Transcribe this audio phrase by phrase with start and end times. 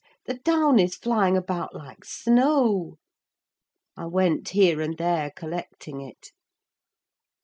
[0.25, 2.97] The down is flying about like snow."
[3.95, 6.31] I went here and there collecting it.